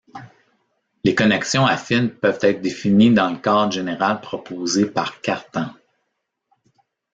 Les 1.03 1.13
connexions 1.13 1.63
affines 1.67 2.09
peuvent 2.09 2.39
être 2.41 2.59
définies 2.59 3.13
dans 3.13 3.29
le 3.29 3.37
cadre 3.37 3.71
général 3.71 4.19
proposé 4.19 4.87
par 4.87 5.21
Cartan. 5.21 5.69